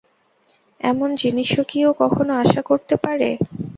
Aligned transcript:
এমন 0.81 1.09
জিনিসও 1.21 1.63
কি 1.69 1.79
ও 1.85 2.01
কখনো 2.01 2.31
আশা 2.43 2.61
করতে 2.69 2.95
পারে? 3.03 3.29